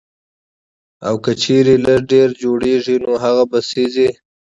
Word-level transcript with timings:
او 1.07 1.15
کۀ 1.23 1.31
چرې 1.43 1.75
لږ 1.85 1.99
ډېر 2.11 2.29
جوړيږي 2.41 2.95
نو 3.03 3.11
هغه 3.23 3.43
به 3.51 3.59
سېزئ 3.69 4.09